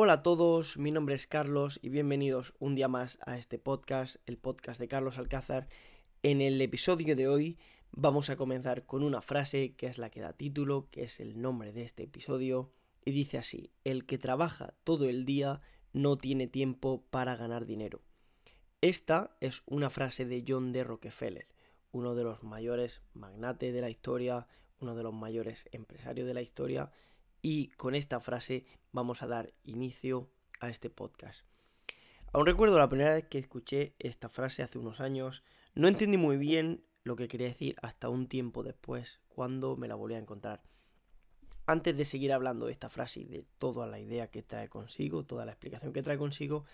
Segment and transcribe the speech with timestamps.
[0.00, 4.14] Hola a todos, mi nombre es Carlos y bienvenidos un día más a este podcast,
[4.26, 5.66] el podcast de Carlos Alcázar.
[6.22, 7.58] En el episodio de hoy
[7.90, 11.42] vamos a comenzar con una frase que es la que da título, que es el
[11.42, 12.70] nombre de este episodio,
[13.04, 18.00] y dice así, el que trabaja todo el día no tiene tiempo para ganar dinero.
[18.80, 20.84] Esta es una frase de John D.
[20.84, 21.48] Rockefeller,
[21.90, 24.46] uno de los mayores magnates de la historia,
[24.78, 26.92] uno de los mayores empresarios de la historia,
[27.42, 30.30] y con esta frase vamos a dar inicio
[30.60, 31.44] a este podcast.
[32.32, 35.42] Aún recuerdo la primera vez que escuché esta frase hace unos años,
[35.74, 39.94] no entendí muy bien lo que quería decir hasta un tiempo después, cuando me la
[39.94, 40.62] volví a encontrar.
[41.66, 45.24] Antes de seguir hablando de esta frase y de toda la idea que trae consigo,
[45.24, 46.64] toda la explicación que trae consigo,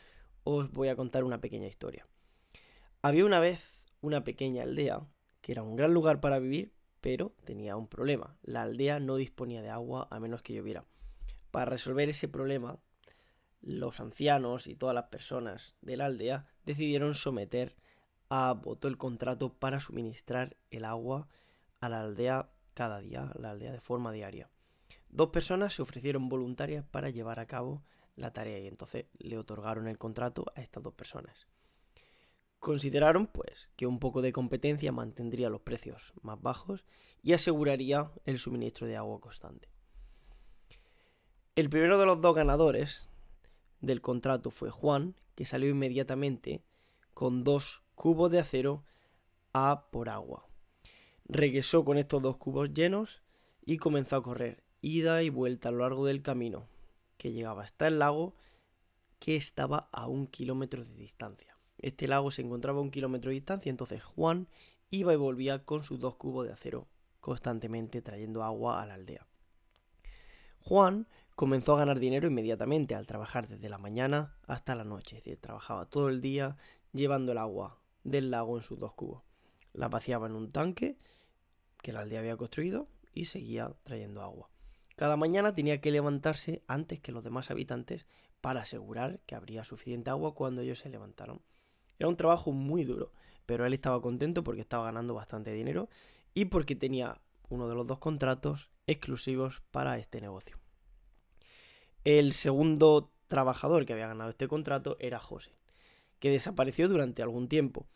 [0.45, 2.07] os voy a contar una pequeña historia.
[3.03, 5.07] Había una vez una pequeña aldea
[5.41, 6.73] que era un gran lugar para vivir,
[7.05, 8.39] pero tenía un problema.
[8.43, 10.87] La aldea no disponía de agua a menos que lloviera.
[11.51, 12.79] Para resolver ese problema,
[13.61, 17.77] los ancianos y todas las personas de la aldea decidieron someter
[18.31, 21.29] a voto el contrato para suministrar el agua
[21.79, 24.49] a la aldea cada día, a la aldea de forma diaria.
[25.11, 27.85] Dos personas se ofrecieron voluntarias para llevar a cabo
[28.17, 31.49] la tarea y entonces le otorgaron el contrato a estas dos personas.
[32.65, 36.87] Consideraron, pues, que un poco de competencia mantendría los precios más bajos
[37.23, 39.69] y aseguraría el suministro de agua constante.
[41.57, 43.11] El primero de los dos ganadores
[43.83, 46.65] del contrato fue Juan, que salió inmediatamente
[47.13, 48.83] con dos cubos de acero
[49.53, 50.49] a por agua.
[51.27, 53.23] Regresó con estos dos cubos llenos
[53.61, 56.67] y comenzó a correr ida y vuelta a lo largo del camino,
[57.19, 58.35] que llegaba hasta el lago,
[59.19, 61.54] que estaba a un kilómetro de distancia.
[61.85, 64.49] Este lago se encontraba a un kilómetro de distancia, entonces Juan
[64.89, 66.89] iba y volvía con sus dos cubos de acero,
[67.21, 69.27] constantemente trayendo agua a la aldea.
[70.61, 75.25] Juan comenzó a ganar dinero inmediatamente al trabajar desde la mañana hasta la noche, es
[75.25, 76.57] decir, trabajaba todo el día
[76.95, 79.23] llevando el agua del lago en sus dos cubos.
[79.75, 80.97] La vaciaba en un tanque
[81.83, 84.49] que la aldea había construido y seguía trayendo agua.
[84.97, 88.07] Cada mañana tenía que levantarse antes que los demás habitantes
[88.41, 91.43] para asegurar que habría suficiente agua cuando ellos se levantaron.
[91.99, 93.13] Era un trabajo muy duro,
[93.47, 95.89] pero él estaba contento porque estaba ganando bastante dinero
[96.35, 100.59] y porque tenía uno de los dos contratos exclusivos para este negocio.
[102.05, 105.53] El segundo trabajador que había ganado este contrato era José,
[106.19, 107.87] que desapareció durante algún tiempo.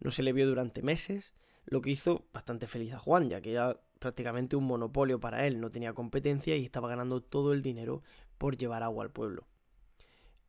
[0.00, 3.52] No se le vio durante meses, lo que hizo bastante feliz a Juan, ya que
[3.52, 8.02] era prácticamente un monopolio para él, no tenía competencia y estaba ganando todo el dinero
[8.36, 9.46] por llevar agua al pueblo.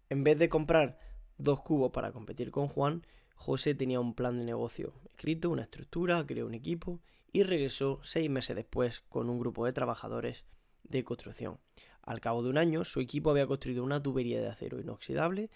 [0.09, 0.97] En vez de comprar
[1.44, 3.06] dos cubos para competir con Juan,
[3.36, 7.00] José tenía un plan de negocio escrito, una estructura, creó un equipo
[7.31, 10.46] y regresó seis meses después con un grupo de trabajadores
[10.84, 11.59] de construcción.
[12.02, 15.50] Al cabo de un año, su equipo había construido una tubería de acero inoxidable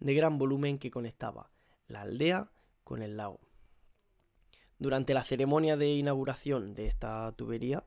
[0.00, 1.50] de gran volumen que conectaba
[1.88, 2.50] la aldea
[2.82, 3.40] con el lago.
[4.78, 7.84] Durante la ceremonia de inauguración de esta tubería,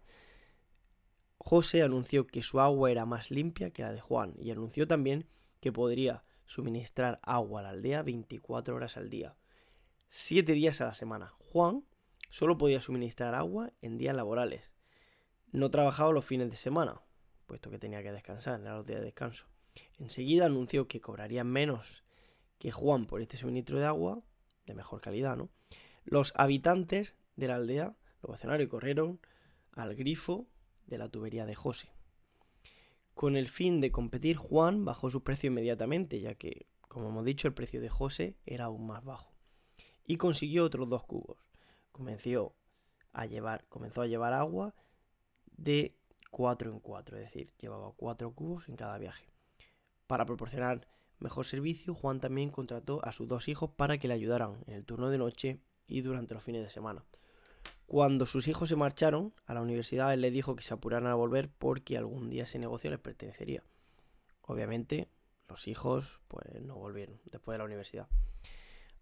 [1.38, 5.28] José anunció que su agua era más limpia que la de Juan y anunció también
[5.60, 9.36] que podría suministrar agua a la aldea 24 horas al día,
[10.10, 11.34] 7 días a la semana.
[11.38, 11.84] Juan
[12.30, 14.74] solo podía suministrar agua en días laborales.
[15.52, 17.02] No trabajaba los fines de semana,
[17.46, 19.46] puesto que tenía que descansar, en los días de descanso.
[20.00, 22.04] Enseguida anunció que cobraría menos
[22.58, 24.24] que Juan por este suministro de agua,
[24.66, 25.50] de mejor calidad, ¿no?
[26.04, 29.20] Los habitantes de la aldea, los vacionarios, corrieron
[29.74, 30.48] al grifo
[30.88, 31.90] de la tubería de José.
[33.18, 37.48] Con el fin de competir, Juan bajó su precio inmediatamente, ya que, como hemos dicho,
[37.48, 39.34] el precio de José era aún más bajo.
[40.06, 41.40] Y consiguió otros dos cubos.
[41.92, 42.54] Comenzó
[43.14, 44.76] a llevar, agua
[45.48, 45.96] de
[46.30, 49.26] 4 en 4, es decir, llevaba cuatro cubos en cada viaje.
[50.06, 54.64] Para proporcionar mejor servicio, Juan también contrató a sus dos hijos para que le ayudaran
[54.68, 57.04] en el turno de noche y durante los fines de semana.
[57.88, 61.16] Cuando sus hijos se marcharon a la universidad, él les dijo que se apuraran a
[61.16, 63.64] volver porque algún día ese negocio les pertenecería.
[64.42, 65.08] Obviamente,
[65.48, 68.10] los hijos pues no volvieron después de la universidad.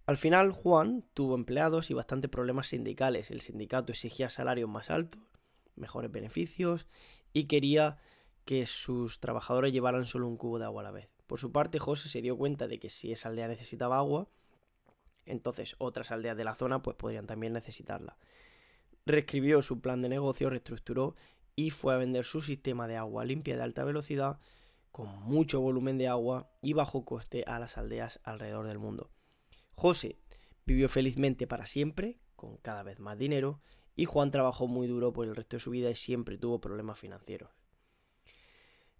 [0.06, 3.31] Al final, Juan tuvo empleados y bastantes problemas sindicales.
[3.31, 5.19] El sindicato exigía salarios más altos,
[5.75, 6.86] mejores beneficios
[7.33, 7.98] y quería
[8.45, 11.10] que sus trabajadores llevaran solo un cubo de agua a la vez.
[11.25, 14.27] Por su parte, José se dio cuenta de que si esa aldea necesitaba agua,
[15.25, 18.15] entonces otras aldeas de la zona pues podrían también necesitarla
[19.06, 21.16] reescribió su plan de negocio, reestructuró
[21.56, 24.40] y fue a vender su sistema de agua limpia de alta velocidad
[24.92, 29.12] con mucho volumen de agua y bajo coste a las aldeas alrededor del mundo.
[29.74, 30.18] José
[30.66, 33.62] vivió felizmente para siempre, con cada vez más dinero,
[33.96, 36.98] y Juan trabajó muy duro por el resto de su vida y siempre tuvo problemas
[36.98, 37.50] financieros.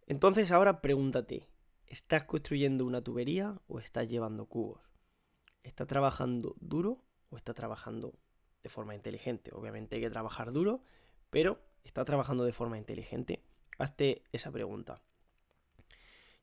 [0.06, 1.48] Entonces ahora pregúntate,
[1.88, 4.81] ¿Estás construyendo una tubería o estás llevando cubos?
[5.63, 8.19] ¿Estás trabajando duro o estás trabajando
[8.65, 9.51] de forma inteligente?
[9.53, 10.81] Obviamente hay que trabajar duro,
[11.29, 13.44] pero ¿estás trabajando de forma inteligente?
[13.77, 15.03] Hazte esa pregunta.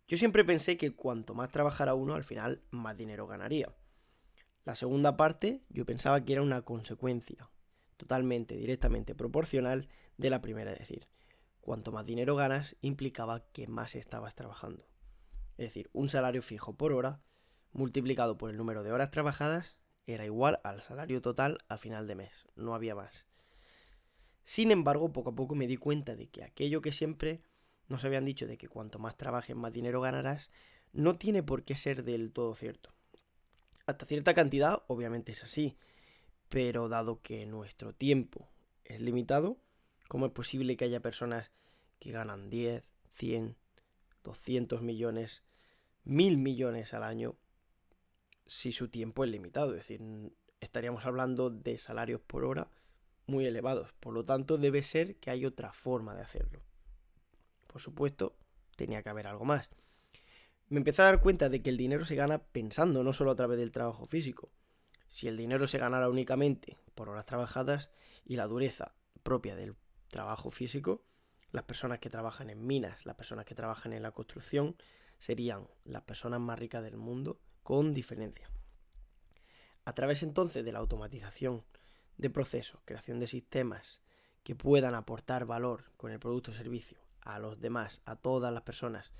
[0.06, 3.74] Yo siempre pensé que cuanto más trabajara uno, al final más dinero ganaría.
[4.64, 7.50] La segunda parte yo pensaba que era una consecuencia
[7.96, 11.08] totalmente, directamente proporcional de la primera, es decir,
[11.60, 14.86] cuanto más dinero ganas implicaba que más estabas trabajando.
[15.56, 17.20] Es decir, un salario fijo por hora
[17.72, 19.76] multiplicado por el número de horas trabajadas
[20.06, 23.24] era igual al salario total a final de mes, no había más.
[24.44, 27.42] Sin embargo, poco a poco me di cuenta de que aquello que siempre
[27.88, 30.50] nos habían dicho de que cuanto más trabajes más dinero ganarás,
[30.92, 32.90] no tiene por qué ser del todo cierto.
[33.86, 35.76] Hasta cierta cantidad, obviamente es así,
[36.48, 38.48] pero dado que nuestro tiempo
[38.84, 39.58] es limitado,
[40.08, 41.50] ¿cómo es posible que haya personas
[41.98, 43.56] que ganan 10, 100,
[44.24, 45.42] 200 millones,
[46.04, 47.36] 1000 millones al año
[48.46, 49.72] si su tiempo es limitado?
[49.72, 50.00] Es decir,
[50.60, 52.70] estaríamos hablando de salarios por hora
[53.26, 53.92] muy elevados.
[54.00, 56.60] Por lo tanto, debe ser que hay otra forma de hacerlo.
[57.66, 58.36] Por supuesto,
[58.76, 59.68] tenía que haber algo más.
[60.68, 63.36] Me empecé a dar cuenta de que el dinero se gana pensando, no solo a
[63.36, 64.50] través del trabajo físico.
[65.08, 67.90] Si el dinero se ganara únicamente por horas trabajadas
[68.24, 69.76] y la dureza propia del
[70.08, 71.04] trabajo físico,
[71.50, 74.76] las personas que trabajan en minas, las personas que trabajan en la construcción,
[75.18, 78.50] serían las personas más ricas del mundo con diferencia.
[79.84, 81.64] A través entonces de la automatización
[82.16, 84.00] de procesos, creación de sistemas
[84.42, 88.62] que puedan aportar valor con el producto o servicio a los demás, a todas las
[88.62, 89.12] personas,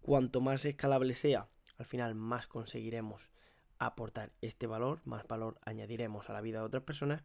[0.00, 1.48] cuanto más escalable sea,
[1.78, 3.30] al final más conseguiremos
[3.78, 7.22] aportar este valor, más valor añadiremos a la vida de otras personas.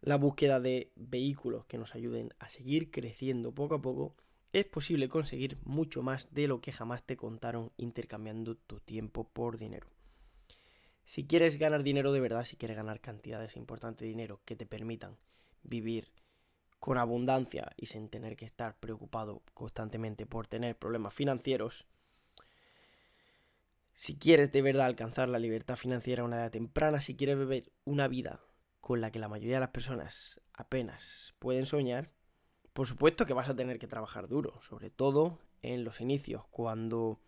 [0.00, 4.16] La búsqueda de vehículos que nos ayuden a seguir creciendo poco a poco,
[4.54, 9.58] es posible conseguir mucho más de lo que jamás te contaron intercambiando tu tiempo por
[9.58, 9.88] dinero.
[11.04, 14.64] Si quieres ganar dinero de verdad, si quieres ganar cantidades importantes de dinero que te
[14.64, 15.18] permitan
[15.64, 16.12] vivir
[16.78, 21.84] con abundancia y sin tener que estar preocupado constantemente por tener problemas financieros,
[23.92, 27.72] si quieres de verdad alcanzar la libertad financiera a una edad temprana, si quieres vivir
[27.84, 28.40] una vida
[28.80, 32.13] con la que la mayoría de las personas apenas pueden soñar,
[32.74, 37.20] por supuesto que vas a tener que trabajar duro, sobre todo en los inicios, cuando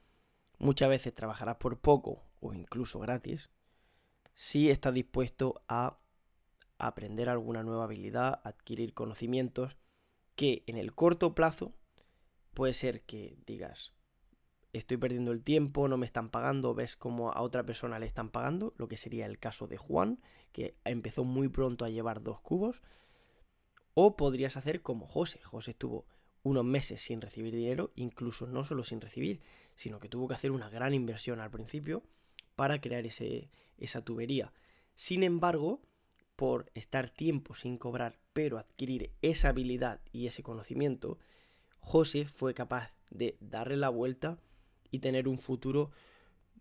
[0.58, 3.48] muchas veces trabajarás por poco o incluso gratis,
[4.34, 5.98] si estás dispuesto a
[6.78, 9.76] aprender alguna nueva habilidad, adquirir conocimientos
[10.34, 11.72] que en el corto plazo
[12.52, 13.92] puede ser que digas,
[14.72, 18.30] estoy perdiendo el tiempo, no me están pagando, ves como a otra persona le están
[18.30, 20.20] pagando, lo que sería el caso de Juan,
[20.52, 22.82] que empezó muy pronto a llevar dos cubos,
[23.98, 26.04] o podrías hacer como José, José estuvo
[26.42, 29.40] unos meses sin recibir dinero, incluso no solo sin recibir,
[29.74, 32.02] sino que tuvo que hacer una gran inversión al principio
[32.56, 33.48] para crear ese,
[33.78, 34.52] esa tubería.
[34.94, 35.80] Sin embargo,
[36.36, 41.18] por estar tiempo sin cobrar, pero adquirir esa habilidad y ese conocimiento,
[41.78, 44.38] José fue capaz de darle la vuelta
[44.90, 45.90] y tener un futuro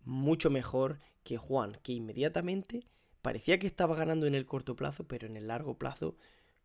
[0.04, 2.86] mucho mejor que Juan, que inmediatamente
[3.20, 6.16] parecía que estaba ganando en el corto plazo, pero en el largo plazo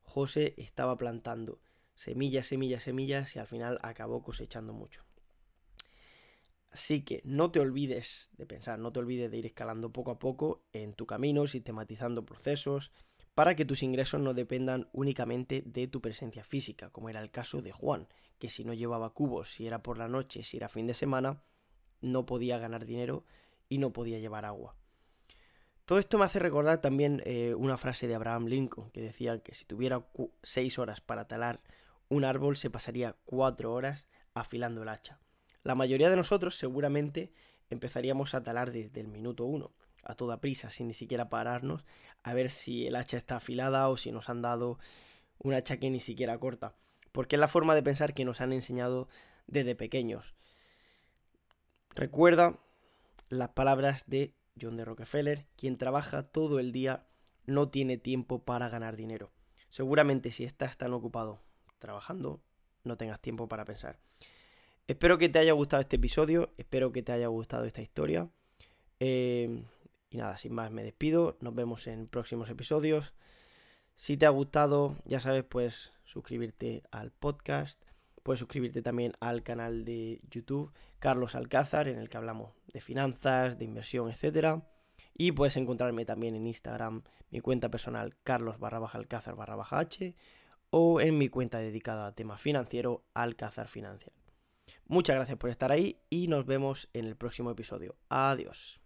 [0.01, 1.61] José estaba plantando
[1.95, 5.03] semillas, semillas, semillas y al final acabó cosechando mucho.
[6.71, 10.19] Así que no te olvides de pensar, no te olvides de ir escalando poco a
[10.19, 12.91] poco en tu camino, sistematizando procesos,
[13.33, 17.61] para que tus ingresos no dependan únicamente de tu presencia física, como era el caso
[17.61, 18.07] de Juan,
[18.39, 21.43] que si no llevaba cubos, si era por la noche, si era fin de semana,
[21.99, 23.25] no podía ganar dinero
[23.67, 24.75] y no podía llevar agua.
[25.91, 29.53] Todo esto me hace recordar también eh, una frase de Abraham Lincoln, que decía que
[29.53, 30.05] si tuviera
[30.41, 31.59] seis horas para talar
[32.07, 35.19] un árbol, se pasaría cuatro horas afilando el hacha.
[35.63, 37.33] La mayoría de nosotros seguramente
[37.69, 39.73] empezaríamos a talar desde el minuto uno,
[40.05, 41.83] a toda prisa, sin ni siquiera pararnos
[42.23, 44.79] a ver si el hacha está afilada o si nos han dado
[45.39, 46.73] un hacha que ni siquiera corta.
[47.11, 49.09] Porque es la forma de pensar que nos han enseñado
[49.45, 50.35] desde pequeños.
[51.89, 52.61] Recuerda
[53.27, 57.05] las palabras de John de Rockefeller, quien trabaja todo el día
[57.45, 59.31] no tiene tiempo para ganar dinero.
[59.69, 61.41] Seguramente si estás tan ocupado
[61.79, 62.41] trabajando,
[62.83, 63.99] no tengas tiempo para pensar.
[64.87, 68.29] Espero que te haya gustado este episodio, espero que te haya gustado esta historia.
[68.99, 69.63] Eh,
[70.09, 73.13] y nada, sin más me despido, nos vemos en próximos episodios.
[73.95, 77.81] Si te ha gustado, ya sabes, puedes suscribirte al podcast,
[78.23, 83.57] puedes suscribirte también al canal de YouTube Carlos Alcázar, en el que hablamos de finanzas,
[83.57, 84.61] de inversión, etc.
[85.15, 89.79] Y puedes encontrarme también en Instagram, mi cuenta personal Carlos barra baja Alcázar barra baja
[89.79, 90.15] H,
[90.69, 94.15] o en mi cuenta dedicada a temas financieros Alcázar Financiero.
[94.85, 97.95] Muchas gracias por estar ahí y nos vemos en el próximo episodio.
[98.09, 98.80] Adiós.